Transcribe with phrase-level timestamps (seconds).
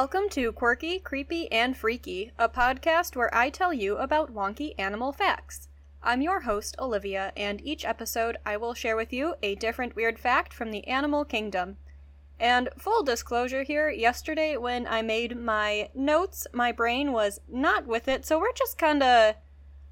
[0.00, 5.12] Welcome to Quirky, Creepy, and Freaky, a podcast where I tell you about wonky animal
[5.12, 5.68] facts.
[6.02, 10.18] I'm your host, Olivia, and each episode I will share with you a different weird
[10.18, 11.76] fact from the animal kingdom.
[12.38, 18.08] And full disclosure here, yesterday when I made my notes, my brain was not with
[18.08, 19.36] it, so we're just kinda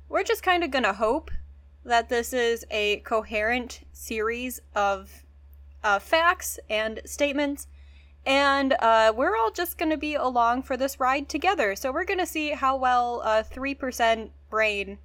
[0.08, 1.30] we're just kinda gonna hope
[1.84, 5.26] that this is a coherent series of
[5.84, 7.66] uh, facts and statements
[8.28, 11.74] and uh, we're all just going to be along for this ride together.
[11.74, 14.98] So we're going to see how well uh, 3% brain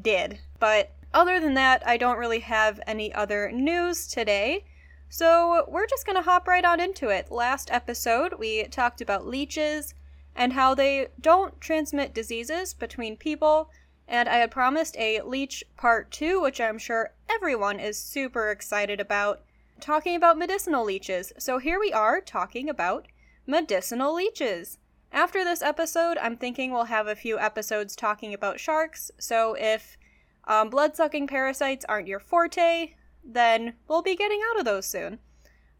[0.00, 0.38] did.
[0.58, 4.64] But other than that, I don't really have any other news today.
[5.10, 7.30] So we're just going to hop right on into it.
[7.30, 9.92] Last episode, we talked about leeches
[10.34, 13.68] and how they don't transmit diseases between people.
[14.08, 18.98] And I had promised a leech part two, which I'm sure everyone is super excited
[18.98, 19.42] about
[19.82, 21.32] talking about medicinal leeches.
[21.38, 23.08] So here we are talking about
[23.46, 24.78] medicinal leeches.
[25.10, 29.10] After this episode, I'm thinking we'll have a few episodes talking about sharks.
[29.18, 29.98] So if
[30.46, 35.18] um, blood sucking parasites aren't your forte, then we'll be getting out of those soon.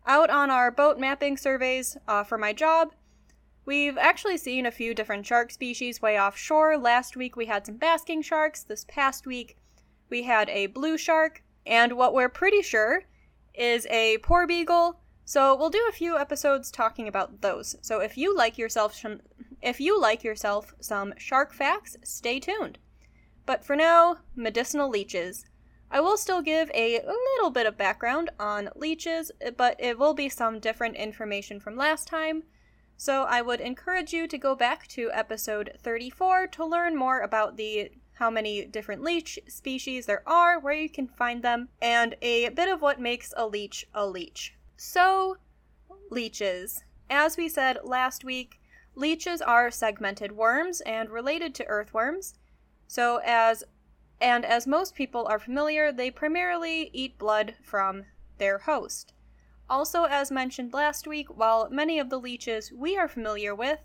[0.04, 2.94] Out on our boat mapping surveys uh, for my job,
[3.64, 6.76] we've actually seen a few different shark species way offshore.
[6.76, 8.64] Last week we had some basking sharks.
[8.64, 9.56] This past week
[10.10, 11.44] we had a blue shark.
[11.64, 13.04] And what we're pretty sure
[13.54, 14.96] is a porbeagle.
[15.24, 17.76] So we'll do a few episodes talking about those.
[17.80, 19.20] So if you like yourself some
[19.62, 22.78] if you like yourself some shark facts, stay tuned.
[23.46, 25.44] But for now, medicinal leeches.
[25.90, 30.28] I will still give a little bit of background on leeches, but it will be
[30.28, 32.44] some different information from last time.
[32.96, 37.56] So I would encourage you to go back to episode 34 to learn more about
[37.56, 37.90] the
[38.22, 42.68] how many different leech species there are, where you can find them, and a bit
[42.68, 44.54] of what makes a leech a leech.
[44.76, 45.38] So,
[46.08, 46.84] leeches.
[47.10, 48.60] As we said last week,
[48.94, 52.34] leeches are segmented worms and related to earthworms.
[52.86, 53.64] So, as
[54.20, 58.04] and as most people are familiar, they primarily eat blood from
[58.38, 59.14] their host.
[59.68, 63.80] Also, as mentioned last week, while many of the leeches we are familiar with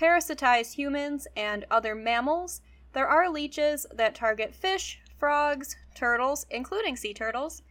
[0.00, 2.60] parasitize humans and other mammals,
[2.92, 7.62] there are leeches that target fish, frogs, turtles, including sea turtles,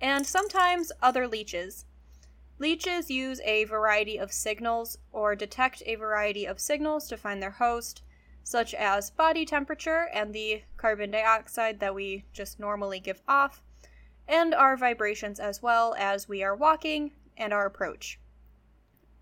[0.00, 1.84] and sometimes other leeches.
[2.58, 7.50] Leeches use a variety of signals or detect a variety of signals to find their
[7.50, 8.02] host,
[8.42, 13.62] such as body temperature and the carbon dioxide that we just normally give off,
[14.28, 18.18] and our vibrations as well as we are walking and our approach.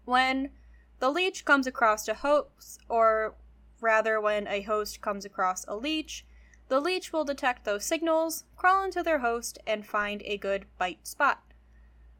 [0.04, 0.50] When
[0.98, 3.34] the leech comes across a host or
[3.80, 6.24] Rather, when a host comes across a leech,
[6.68, 11.06] the leech will detect those signals, crawl into their host, and find a good bite
[11.06, 11.42] spot.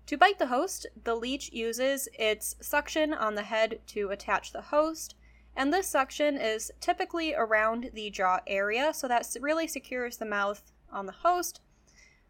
[0.06, 4.62] To bite the host, the leech uses its suction on the head to attach the
[4.62, 5.14] host,
[5.54, 10.72] and this suction is typically around the jaw area, so that really secures the mouth
[10.90, 11.60] on the host.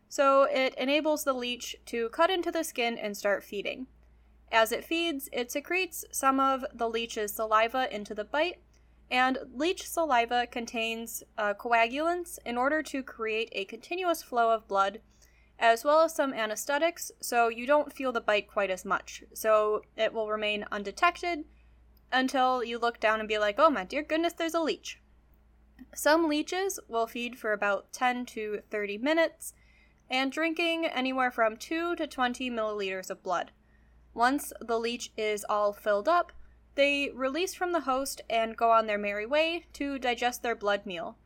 [0.08, 3.86] So it enables the leech to cut into the skin and start feeding.
[4.50, 8.60] As it feeds, it secretes some of the leech's saliva into the bite,
[9.10, 15.00] and leech saliva contains uh, coagulants in order to create a continuous flow of blood,
[15.58, 19.22] as well as some anesthetics, so you don't feel the bite quite as much.
[19.34, 21.44] So it will remain undetected
[22.12, 25.00] until you look down and be like, oh my dear goodness, there's a leech.
[25.94, 29.54] Some leeches will feed for about 10 to 30 minutes,
[30.10, 33.52] and drinking anywhere from 2 to 20 milliliters of blood.
[34.14, 36.32] Once the leech is all filled up,
[36.78, 40.86] they release from the host and go on their merry way to digest their blood
[40.86, 41.18] meal.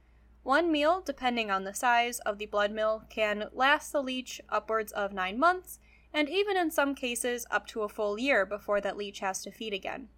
[0.42, 4.92] One meal, depending on the size of the blood meal, can last the leech upwards
[4.92, 5.78] of nine months,
[6.10, 9.50] and even in some cases up to a full year before that leech has to
[9.50, 10.08] feed again.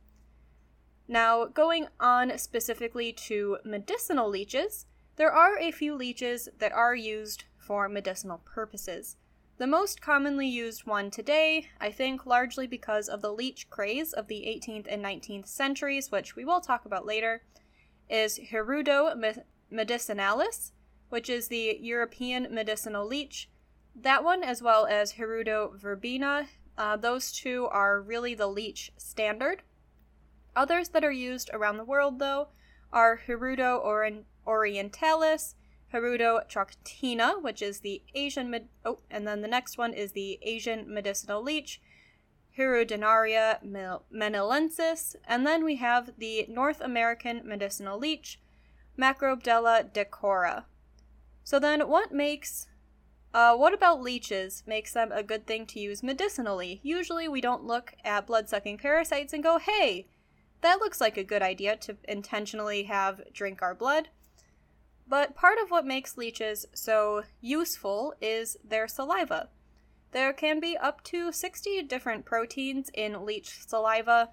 [1.09, 7.43] Now, going on specifically to medicinal leeches, there are a few leeches that are used
[7.59, 9.17] for medicinal purposes.
[9.57, 14.27] The most commonly used one today, I think largely because of the leech craze of
[14.27, 17.43] the 18th and 19th centuries, which we will talk about later,
[18.11, 19.15] is Hirudo
[19.73, 20.73] medicinalis,
[21.09, 23.49] which is the European medicinal leech.
[23.95, 29.63] That one, as well as Hirudo verbana, uh, those two are really the leech standard.
[30.57, 32.49] Others that are used around the world, though,
[32.93, 33.81] are Hirudo
[34.45, 35.55] orientalis,
[35.95, 40.41] Hirudo troctina, which is the Asian med- oh, and then the next one is the
[40.43, 41.81] Asian medicinal leech,
[42.59, 43.61] Hirudinaria
[44.13, 48.41] manillensis, and then we have the North American medicinal leech,
[48.99, 50.65] Macrobdella decora.
[51.45, 52.67] So then, what makes
[53.33, 56.81] uh, what about leeches makes them a good thing to use medicinally?
[56.83, 60.09] Usually, we don't look at blood sucking parasites and go, hey,
[60.61, 64.09] that looks like a good idea to intentionally have drink our blood.
[65.07, 69.51] But part of what makes leeches so useful is their saliva.
[70.13, 74.31] There can be up to 60 different proteins in leech saliva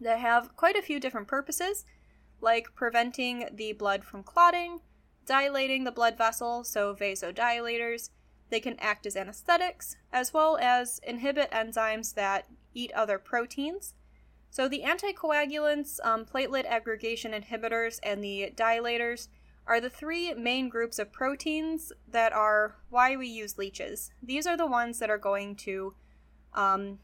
[0.00, 1.84] that have quite a few different purposes,
[2.40, 4.80] like preventing the blood from clotting,
[5.24, 8.10] dilating the blood vessel, so vasodilators.
[8.50, 13.94] They can act as anesthetics, as well as inhibit enzymes that eat other proteins.
[14.50, 19.28] So the anticoagulants, um, platelet aggregation inhibitors, and the dilators
[19.66, 24.10] are the three main groups of proteins that are why we use leeches.
[24.22, 25.94] These are the ones that are going to
[26.54, 26.98] um,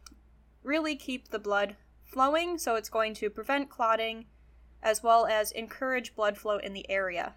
[0.63, 4.27] really keep the blood flowing, so it's going to prevent clotting
[4.83, 7.35] as well as encourage blood flow in the area.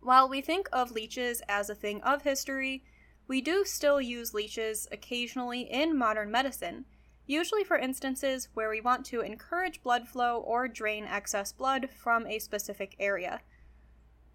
[0.00, 2.84] While we think of leeches as a thing of history,
[3.28, 6.86] we do still use leeches occasionally in modern medicine,
[7.26, 12.26] usually for instances where we want to encourage blood flow or drain excess blood from
[12.26, 13.40] a specific area.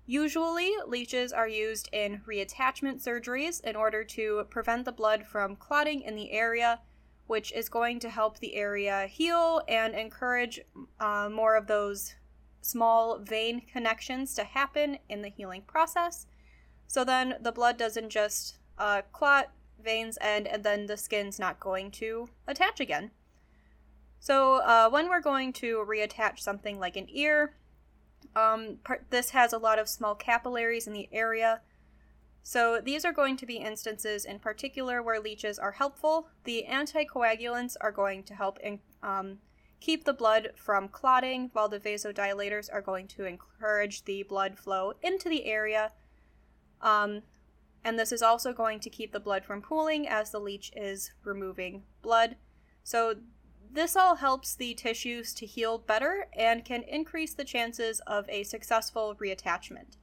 [0.08, 6.02] Usually, leeches are used in reattachment surgeries in order to prevent the blood from clotting
[6.02, 6.80] in the area,
[7.26, 10.60] which is going to help the area heal and encourage
[11.00, 12.14] uh, more of those
[12.62, 16.28] small vein connections to happen in the healing process.
[16.88, 19.52] So then the blood doesn't just uh, clot,
[19.84, 23.10] veins end, and then the skin's not going to attach again.
[24.20, 27.56] So uh, when we're going to reattach something like an ear,
[28.36, 31.62] um, part, this has a lot of small capillaries in the area.
[32.44, 36.28] So these are going to be instances in particular where leeches are helpful.
[36.44, 39.40] The anticoagulants are going to help in, um,
[39.80, 44.94] keep the blood from clotting, while the vasodilators are going to encourage the blood flow
[45.02, 45.92] into the area.
[46.82, 47.24] Um,
[47.84, 51.12] and this is also going to keep the blood from pooling as the leech is
[51.24, 52.36] removing blood.
[52.84, 53.16] So,
[53.76, 58.44] this all helps the tissues to heal better and can increase the chances of a
[58.44, 59.98] successful reattachment.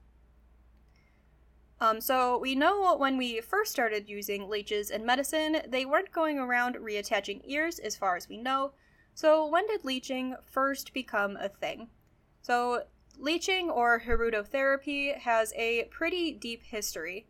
[1.81, 6.39] Um, so, we know when we first started using leeches in medicine, they weren't going
[6.39, 8.71] around reattaching ears, as far as we know,
[9.15, 11.89] so, when did leeching first become a thing?
[12.41, 12.85] So,
[13.17, 17.27] leeching or hirudotherapy has a pretty deep history.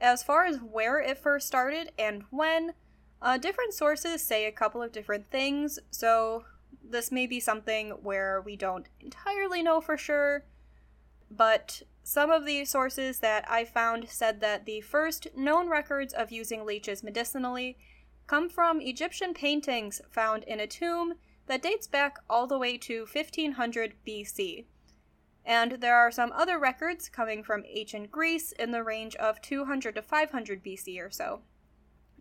[0.00, 2.72] As far as where it first started and when,
[3.22, 6.44] uh, different sources say a couple of different things, so
[6.82, 10.44] this may be something where we don't entirely know for sure,
[11.30, 16.30] but some of the sources that I found said that the first known records of
[16.30, 17.76] using leeches medicinally
[18.26, 21.14] come from Egyptian paintings found in a tomb
[21.46, 24.66] that dates back all the way to 1500 BC.
[25.44, 29.94] And there are some other records coming from ancient Greece in the range of 200
[29.94, 31.42] to 500 BC or so.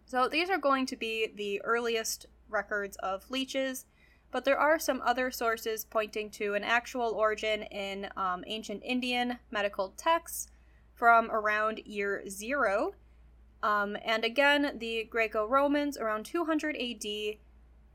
[0.06, 3.86] So these are going to be the earliest records of leeches,
[4.32, 9.40] but there are some other sources pointing to an actual origin in um, ancient Indian
[9.50, 10.48] medical texts
[10.94, 12.94] from around year zero.
[13.64, 17.38] Um, and again, the Greco Romans around 200 AD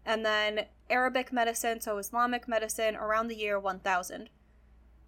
[0.04, 4.30] and then Arabic medicine, so Islamic medicine, around the year 1000.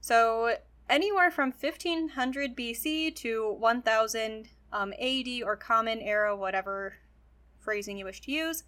[0.01, 0.57] So
[0.89, 6.95] anywhere from 1500 BC to 1000 um, AD or Common Era, whatever
[7.61, 8.65] phrasing you wish to use.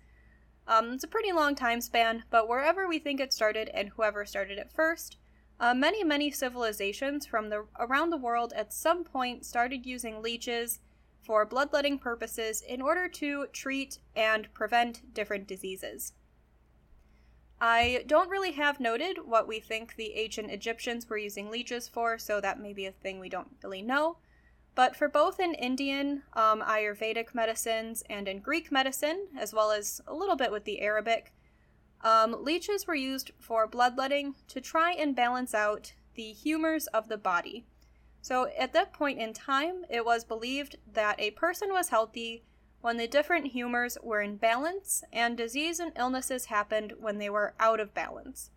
[0.67, 4.25] Um, it's a pretty long time span, but wherever we think it started and whoever
[4.25, 5.19] started it first,
[5.61, 10.81] uh, many, many civilizations from the around the world at some point started using leeches
[11.23, 16.12] for bloodletting purposes in order to treat and prevent different diseases.
[17.61, 22.19] I don't really have noted what we think the ancient Egyptians were using leeches for,
[22.19, 24.19] so that may be a thing we don't really know.
[24.75, 30.00] But for both in Indian, um, Ayurvedic medicines and in Greek medicine, as well as
[30.07, 31.33] a little bit with the Arabic,
[32.02, 37.16] um, leeches were used for bloodletting to try and balance out the humors of the
[37.16, 37.66] body.
[38.21, 42.45] So at that point in time, it was believed that a person was healthy
[42.81, 47.54] when the different humors were in balance, and disease and illnesses happened when they were
[47.59, 48.50] out of balance.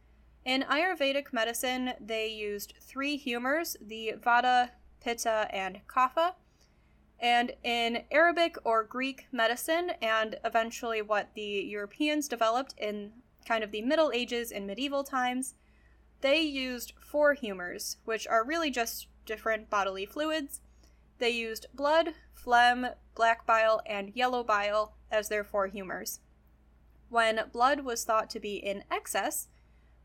[0.43, 6.33] In Ayurvedic medicine, they used three humors the Vata, Pitta, and Kapha.
[7.19, 13.11] And in Arabic or Greek medicine, and eventually what the Europeans developed in
[13.47, 15.55] kind of the Middle Ages and medieval times,
[16.21, 20.61] they used four humors, which are really just different bodily fluids.
[21.19, 26.19] They used blood, phlegm, black bile, and yellow bile as their four humors.
[27.09, 29.47] When blood was thought to be in excess,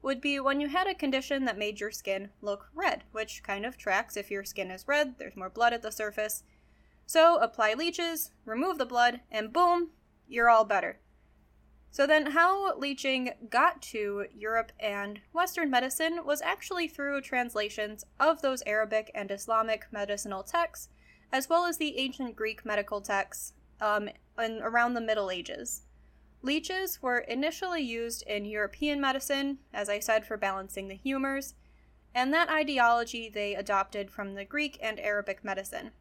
[0.02, 3.64] would be when you had a condition that made your skin look red, which kind
[3.64, 6.42] of tracks if your skin is red, there's more blood at the surface.
[7.06, 9.90] So apply leeches, remove the blood, and boom,
[10.28, 10.98] you're all better.
[11.90, 18.40] So, then how leeching got to Europe and Western medicine was actually through translations of
[18.40, 20.88] those Arabic and Islamic medicinal texts,
[21.30, 24.08] as well as the ancient Greek medical texts um,
[24.42, 25.82] in, around the Middle Ages.
[26.42, 31.54] Leeches were initially used in European medicine, as I said, for balancing the humors,
[32.14, 35.92] and that ideology they adopted from the Greek and Arabic medicine.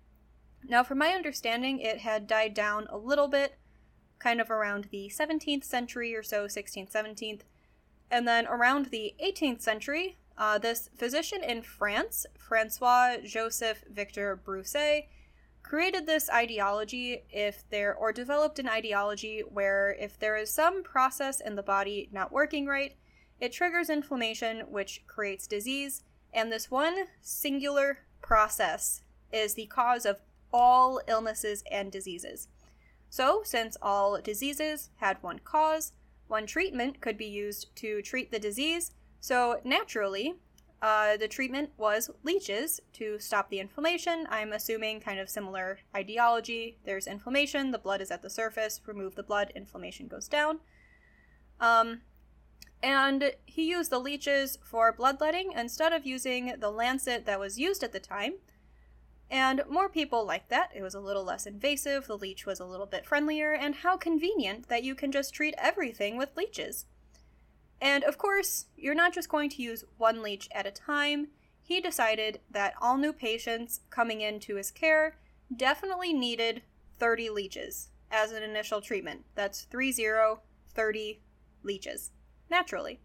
[0.67, 3.57] Now, from my understanding, it had died down a little bit
[4.19, 7.41] kind of around the 17th century or so, 16th, 17th.
[8.09, 15.07] And then around the 18th century, uh, this physician in France, Francois Joseph Victor Broussais,
[15.71, 21.39] created this ideology if there or developed an ideology where if there is some process
[21.39, 22.97] in the body not working right,
[23.39, 30.19] it triggers inflammation which creates disease, and this one singular process is the cause of
[30.51, 32.49] all illnesses and diseases.
[33.09, 35.93] So, since all diseases had one cause,
[36.27, 38.91] one treatment could be used to treat the disease.
[39.21, 40.35] So, naturally,
[40.81, 44.27] uh, the treatment was leeches to stop the inflammation.
[44.29, 46.77] I'm assuming kind of similar ideology.
[46.85, 50.59] There's inflammation, the blood is at the surface, remove the blood, inflammation goes down.
[51.59, 52.01] Um,
[52.81, 57.83] and he used the leeches for bloodletting instead of using the lancet that was used
[57.83, 58.33] at the time.
[59.29, 60.71] And more people liked that.
[60.75, 63.97] It was a little less invasive, the leech was a little bit friendlier, and how
[63.97, 66.85] convenient that you can just treat everything with leeches.
[67.81, 71.27] And of course, you're not just going to use one leech at a time.
[71.61, 75.17] He decided that all new patients coming into his care
[75.55, 76.61] definitely needed
[76.99, 79.25] 30 leeches as an initial treatment.
[79.35, 79.93] That's 30,
[80.73, 81.21] 30
[81.63, 82.11] leeches,
[82.49, 82.99] naturally.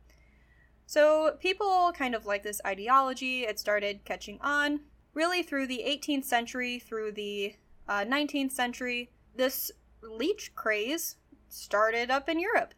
[0.86, 3.44] So people kind of like this ideology.
[3.44, 4.80] It started catching on
[5.16, 7.54] really through the 18th century through the
[7.88, 11.16] uh, 19th century, this leech craze
[11.48, 12.74] started up in Europe.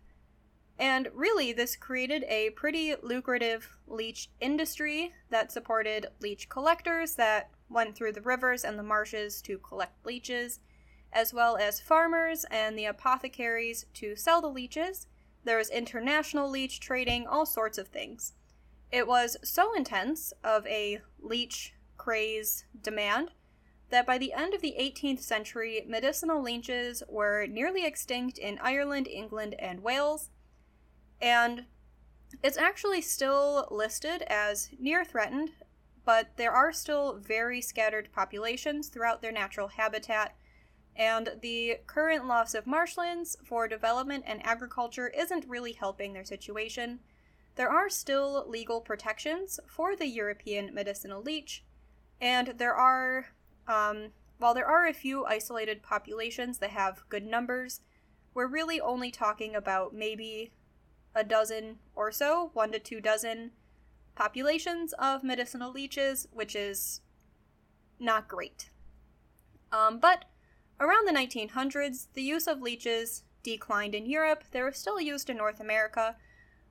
[0.79, 7.97] And really, this created a pretty lucrative leech industry that supported leech collectors that went
[7.97, 10.61] through the rivers and the marshes to collect leeches,
[11.13, 15.07] as well as farmers and the apothecaries to sell the leeches.
[15.45, 18.35] There was international leech trading, all sorts of things.
[18.93, 23.33] It was so intense of a leech craze demand
[23.91, 29.09] that by the end of the 18th century, medicinal leeches were nearly extinct in Ireland,
[29.09, 30.31] England, and Wales.
[31.21, 31.65] And
[32.43, 35.51] it's actually still listed as near threatened,
[36.05, 40.37] but there are still very scattered populations throughout their natural habitat,
[40.97, 47.01] and the current loss of marshlands for development and agriculture isn't really helping their situation.
[47.57, 51.65] There are still legal protections for the European medicinal leech,
[52.21, 53.27] and there are,
[53.67, 57.81] um, while there are a few isolated populations that have good numbers,
[58.35, 60.53] we're really only talking about maybe
[61.19, 63.51] a dozen or so, one to two dozen
[64.15, 67.01] populations of medicinal leeches, which is
[67.99, 68.71] not great.
[69.73, 70.27] Um, but
[70.81, 74.45] around the 1900s, the use of leeches declined in Europe.
[74.51, 76.17] They were still used in North America,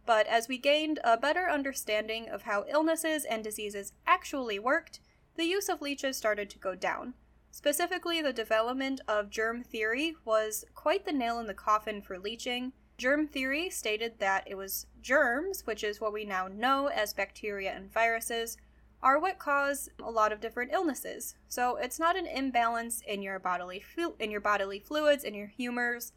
[0.06, 5.00] but as we gained a better understanding of how illnesses and diseases actually worked,
[5.36, 7.14] the use of leeches started to go down.
[7.52, 12.74] Specifically, the development of germ theory was quite the nail in the coffin for leeching.
[12.98, 17.72] Germ theory stated that it was germs, which is what we now know as bacteria
[17.72, 18.58] and viruses,
[19.04, 21.36] are what cause a lot of different illnesses.
[21.48, 23.84] So it's not an imbalance in your bodily
[24.20, 26.14] in your bodily fluids, in your humors,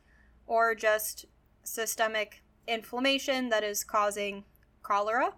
[0.47, 1.27] or just
[1.63, 4.45] systemic inflammation that is causing
[4.83, 5.35] cholera.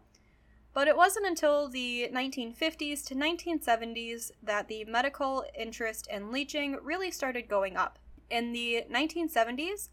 [0.73, 7.11] But it wasn't until the 1950s to 1970s that the medical interest in leeching really
[7.11, 7.99] started going up.
[8.31, 9.89] In the 1970s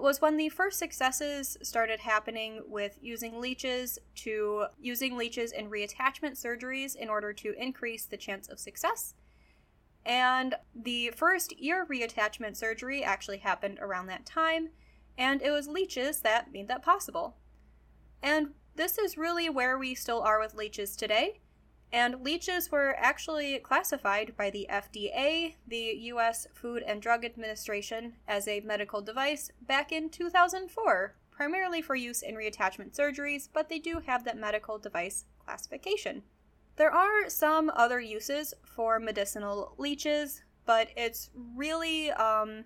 [0.00, 6.32] was when the first successes started happening with using leeches to using leeches in reattachment
[6.32, 9.14] surgeries in order to increase the chance of success.
[10.04, 14.70] And the first ear reattachment surgery actually happened around that time,
[15.18, 17.36] and it was leeches that made that possible.
[18.22, 21.40] And this is really where we still are with leeches today.
[21.92, 28.46] And leeches were actually classified by the FDA, the US Food and Drug Administration, as
[28.46, 34.00] a medical device back in 2004, primarily for use in reattachment surgeries, but they do
[34.06, 36.22] have that medical device classification.
[36.76, 42.64] There are some other uses for medicinal leeches, but it's really um,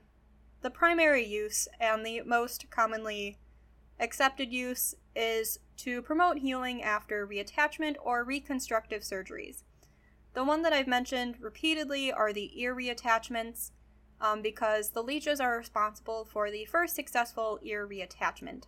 [0.61, 3.39] the primary use and the most commonly
[3.99, 9.65] accepted use is to promote healing after reattachment or reconstructive surgeries.
[10.35, 13.71] The one that I've mentioned repeatedly are the ear reattachments.
[14.21, 18.65] um, because the leeches are responsible for the first successful ear reattachment.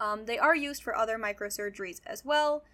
[0.00, 2.64] Um, they are used for other microsurgeries as well,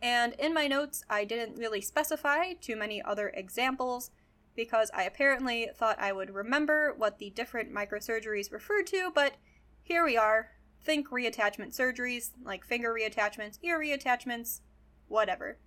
[0.00, 4.10] and in my notes, I didn't really specify too many other examples
[4.54, 9.34] because I apparently thought I would remember what the different microsurgeries referred to, but
[9.82, 10.50] here we are.
[10.84, 14.60] Think reattachment surgeries, like finger reattachments, ear reattachments,
[15.08, 15.58] whatever.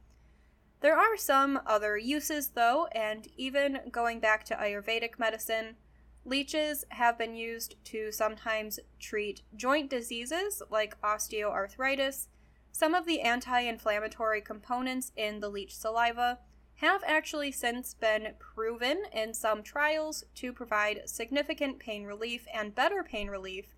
[0.82, 5.78] There are some other uses, though, and even going back to Ayurvedic medicine,
[6.26, 12.28] leeches have been used to sometimes treat joint diseases like osteoarthritis
[12.72, 16.40] some of the anti inflammatory components in the leech saliva
[16.80, 23.02] have actually since been proven in some trials to provide significant pain relief and better
[23.02, 23.75] pain relief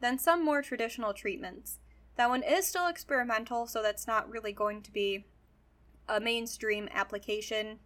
[0.00, 1.78] than some more traditional treatments.
[2.16, 5.26] That one is still experimental, so that's not really going to be
[6.08, 7.78] a mainstream application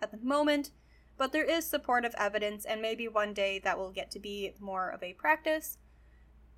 [0.00, 0.70] at the moment,
[1.16, 4.88] but there is supportive evidence, and maybe one day that will get to be more
[4.90, 5.78] of a practice.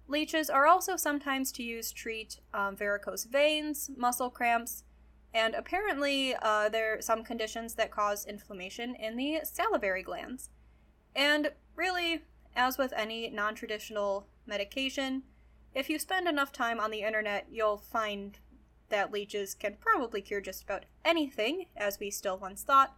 [0.09, 4.85] Leeches are also sometimes to use treat um, varicose veins, muscle cramps,
[5.35, 10.51] and apparently uh, there are some conditions that cause inflammation in the salivary glands.
[11.15, 12.23] And really,
[12.55, 15.23] as with any non traditional medication,
[15.75, 18.39] if you spend enough time on the internet, you'll find
[18.89, 22.97] that leeches can probably cure just about anything, as we still once thought,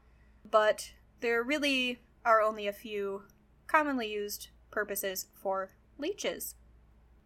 [0.49, 3.23] but there really are only a few
[3.67, 6.55] commonly used purposes for leeches.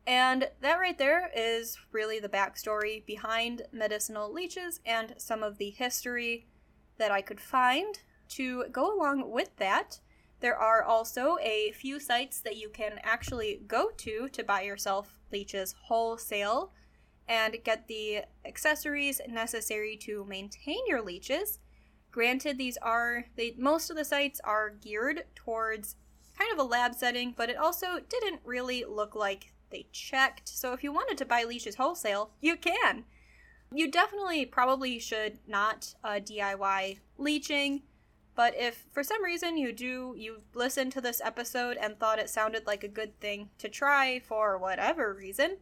[0.06, 5.70] And that right there is really the backstory behind medicinal leeches and some of the
[5.70, 6.46] history
[6.98, 7.98] that I could find.
[8.30, 10.00] To go along with that,
[10.42, 15.16] there are also a few sites that you can actually go to to buy yourself
[15.30, 16.72] leeches wholesale
[17.28, 21.60] and get the accessories necessary to maintain your leeches.
[22.10, 25.94] Granted, these are they most of the sites are geared towards
[26.36, 30.48] kind of a lab setting, but it also didn't really look like they checked.
[30.48, 33.04] So if you wanted to buy leeches wholesale, you can.
[33.72, 37.82] You definitely probably should not uh, DIY leeching,
[38.34, 42.30] but if for some reason you do, you listened to this episode and thought it
[42.30, 45.58] sounded like a good thing to try for whatever reason,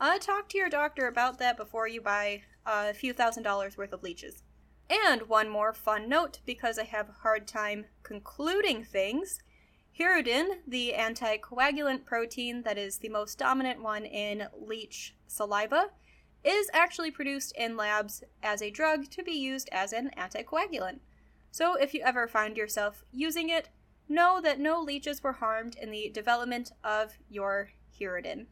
[0.00, 3.92] uh, talk to your doctor about that before you buy a few thousand dollars worth
[3.92, 4.42] of leeches.
[4.88, 9.38] And one more fun note because I have a hard time concluding things.
[9.98, 15.90] Hirudin, the anticoagulant protein that is the most dominant one in leech saliva,
[16.42, 21.00] is actually produced in labs as a drug to be used as an anticoagulant.
[21.50, 23.68] So if you ever find yourself using it,
[24.08, 28.46] know that no leeches were harmed in the development of your Hirudin.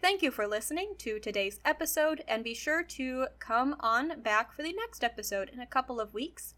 [0.00, 4.62] Thank you for listening to today's episode, and be sure to come on back for
[4.62, 6.54] the next episode in a couple of weeks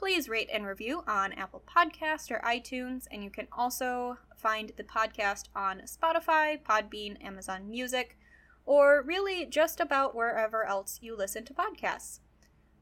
[0.00, 4.82] please rate and review on Apple Podcast or iTunes, and you can also find the
[4.82, 8.16] podcast on Spotify, Podbean, Amazon Music,
[8.64, 12.20] or really just about wherever else you listen to podcasts.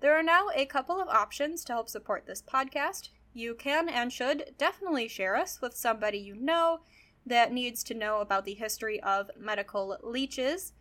[0.00, 3.08] There are now a couple of options to help support this podcast.
[3.32, 6.80] You can and should definitely share us with somebody you know
[7.26, 10.72] that needs to know about the history of medical leeches,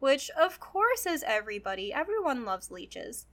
[0.00, 1.92] which of course is everybody.
[1.92, 3.26] Everyone loves leeches.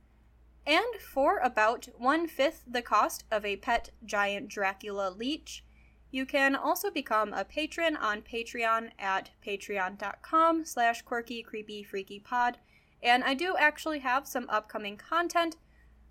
[0.66, 5.66] And for about one fifth the cost of a pet giant Dracula leech,
[6.12, 12.60] you can also become a patron on Patreon at patreon.com slash quirky creepy freaky pod.
[13.04, 15.58] And I do actually have some upcoming content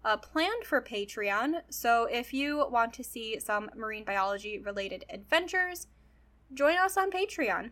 [0.05, 5.88] uh, planned for Patreon, so if you want to see some marine biology related adventures,
[6.55, 7.70] join us on Patreon.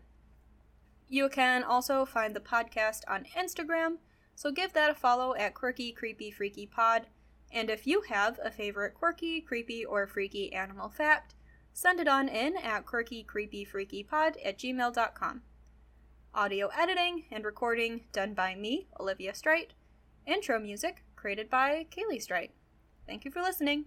[1.08, 3.96] You can also find the podcast on Instagram
[4.38, 7.08] so give that a follow at Quirky Creepy Freaky Pod.
[7.50, 11.34] And if you have a favorite quirky, creepy, or freaky animal fact,
[11.72, 15.42] send it on in at quirkycreepyfreakypod at gmail.com.
[16.38, 19.72] Audio editing and recording done by me, Olivia Strite.
[20.24, 22.52] Intro music created by Kaylee Strite.
[23.08, 23.86] Thank you for listening.